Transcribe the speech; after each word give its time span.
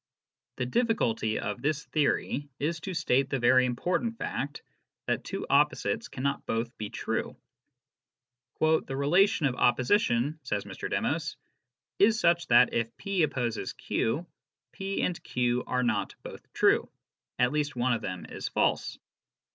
The 0.55 0.65
difficulty 0.65 1.37
of 1.37 1.61
this 1.61 1.85
theory 1.85 2.49
is 2.57 2.79
to 2.79 2.93
state 2.95 3.29
the 3.29 3.37
very 3.37 3.67
important 3.67 4.17
fact 4.17 4.63
that 5.05 5.23
two 5.23 5.45
opposites 5.47 6.07
cannot 6.07 6.43
both 6.47 6.75
be 6.79 6.89
true. 6.89 7.37
"The 8.59 8.95
relation 8.97 9.45
of 9.45 9.53
opposition," 9.53 10.39
says 10.41 10.65
Mr. 10.65 10.89
Demos," 10.89 11.37
is 11.99 12.19
such 12.19 12.47
that, 12.47 12.73
if 12.73 12.97
p 12.97 13.21
opposes 13.21 13.73
q, 13.73 14.25
^>and 14.73 15.21
q 15.23 15.63
are 15.67 15.83
not 15.83 16.15
both 16.23 16.51
true 16.51 16.89
(at 17.37 17.51
least 17.51 17.75
one 17.75 17.93
of 17.93 18.01
them 18.01 18.25
is 18.25 18.47
false). 18.47 18.97